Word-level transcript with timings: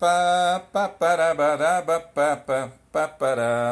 pa 0.00 0.64
pa 0.72 0.88
para 0.88 1.34
baraba 1.34 2.00
pa 2.00 2.34
pa 2.34 2.72
pa 2.90 3.04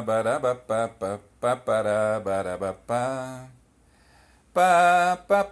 baraba 0.04 0.54
pa 0.54 0.84
pa 0.88 1.18
pa 1.40 1.56
para 1.56 2.20
baraba 2.20 2.74
pa 2.86 3.02
pa 4.52 4.70
pa 5.16 5.40
pa 5.40 5.44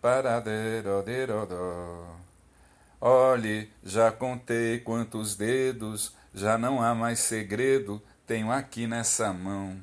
pa 0.00 0.40
do 0.80 1.04
Olhe, 2.98 3.70
já 3.82 4.10
contei 4.10 4.78
quantos 4.78 5.36
dedos, 5.36 6.14
já 6.32 6.56
não 6.56 6.80
há 6.80 6.94
mais 6.94 7.18
segredo, 7.18 8.00
tenho 8.26 8.50
aqui 8.50 8.86
nessa 8.86 9.30
mão. 9.34 9.76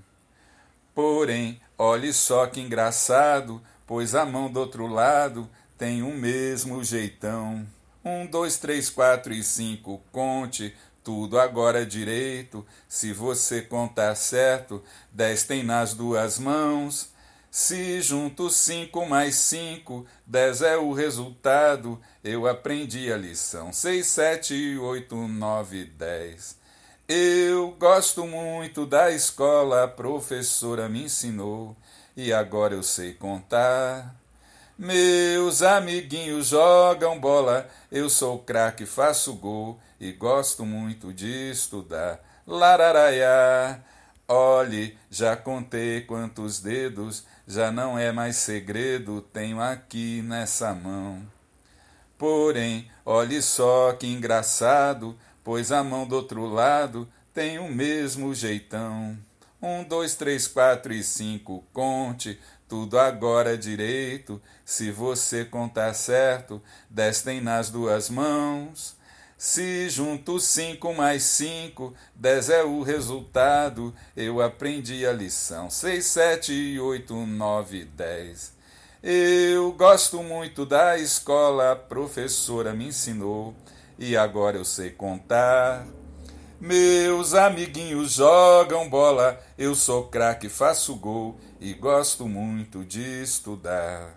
Porém, 0.96 1.62
olhe 1.78 2.12
só 2.12 2.48
que 2.48 2.60
engraçado, 2.60 3.62
pois 3.86 4.16
a 4.16 4.26
mão 4.26 4.52
do 4.52 4.60
outro 4.60 4.88
lado 4.88 5.48
tem 5.82 6.04
o 6.04 6.14
mesmo 6.14 6.84
jeitão. 6.84 7.66
Um, 8.06 8.28
dois, 8.28 8.56
três, 8.56 8.88
quatro 8.88 9.34
e 9.34 9.44
cinco, 9.44 10.00
conte 10.12 10.76
tudo 11.04 11.40
agora 11.40 11.84
direito. 11.84 12.64
Se 12.88 13.12
você 13.12 13.64
contar 13.64 14.14
certo, 14.14 14.84
dez 15.12 15.42
tem 15.42 15.64
nas 15.64 15.96
duas 15.96 16.38
mãos. 16.38 17.10
Se 17.50 18.00
junto 18.00 18.48
cinco 18.52 19.08
mais 19.08 19.34
cinco, 19.34 20.06
dez 20.24 20.62
é 20.62 20.78
o 20.78 20.94
resultado. 20.94 22.00
Eu 22.24 22.46
aprendi 22.46 23.12
a 23.12 23.18
lição. 23.18 23.74
Seis, 23.74 24.06
sete, 24.06 24.78
oito, 24.78 25.16
nove, 25.28 25.86
dez. 25.86 26.58
Eu 27.08 27.72
gosto 27.80 28.28
muito 28.28 28.86
da 28.86 29.10
escola, 29.10 29.86
a 29.86 29.88
professora 29.88 30.88
me 30.88 31.06
ensinou 31.06 31.76
e 32.16 32.32
agora 32.32 32.76
eu 32.76 32.84
sei 32.84 33.16
contar. 33.16 34.21
Meus 34.78 35.62
amiguinhos 35.62 36.48
jogam 36.48 37.20
bola, 37.20 37.70
eu 37.92 38.10
sou 38.10 38.40
craque, 38.40 38.86
faço 38.86 39.34
gol 39.34 39.80
e 40.00 40.12
gosto 40.12 40.66
muito 40.66 41.14
de 41.14 41.52
estudar. 41.52 42.20
Lararaiá, 42.48 43.80
olhe, 44.28 44.98
já 45.10 45.36
contei 45.36 46.02
quantos 46.02 46.60
dedos, 46.60 47.24
já 47.48 47.72
não 47.72 48.00
é 48.00 48.12
mais 48.12 48.38
segredo, 48.38 49.22
tenho 49.22 49.62
aqui 49.62 50.22
nessa 50.24 50.74
mão. 50.74 51.22
Porém, 52.18 52.90
olhe 53.06 53.42
só 53.42 53.94
que 53.94 54.08
engraçado, 54.08 55.18
pois 55.44 55.72
a 55.72 55.84
mão 55.84 56.08
do 56.08 56.16
outro 56.16 56.46
lado 56.46 57.08
tem 57.34 57.60
o 57.60 57.68
mesmo 57.68 58.34
jeitão. 58.34 59.18
Um, 59.62 59.84
dois, 59.84 60.16
três, 60.16 60.48
quatro 60.48 60.92
e 60.92 61.04
cinco, 61.04 61.64
conte 61.72 62.40
tudo 62.68 62.98
agora 62.98 63.58
direito. 63.58 64.42
Se 64.66 64.92
você 64.92 65.46
contar 65.46 65.94
certo, 65.94 66.62
dez 66.90 67.22
tem 67.22 67.40
nas 67.42 67.70
duas 67.70 68.10
mãos. 68.10 68.96
Se 69.38 69.90
junto 69.90 70.40
cinco 70.40 70.94
mais 70.94 71.24
cinco, 71.24 71.94
dez 72.16 72.50
é 72.50 72.64
o 72.64 72.82
resultado. 72.82 73.94
Eu 74.16 74.42
aprendi 74.42 75.06
a 75.06 75.12
lição. 75.12 75.70
Seis, 75.70 76.06
sete, 76.06 76.80
oito, 76.80 77.14
nove, 77.26 77.86
dez. 77.86 78.54
Eu 79.04 79.72
gosto 79.74 80.24
muito 80.24 80.66
da 80.66 80.98
escola, 80.98 81.72
a 81.72 81.76
professora 81.76 82.74
me 82.74 82.88
ensinou 82.88 83.56
e 83.98 84.16
agora 84.16 84.58
eu 84.58 84.66
sei 84.66 84.92
contar. 84.92 85.86
Meus 86.62 87.34
amiguinhos 87.34 88.14
jogam 88.14 88.88
bola, 88.88 89.42
eu 89.58 89.74
sou 89.74 90.04
craque, 90.04 90.48
faço 90.48 90.94
gol 90.94 91.40
e 91.60 91.74
gosto 91.74 92.28
muito 92.28 92.86
de 92.86 93.02
estudar. 93.24 94.16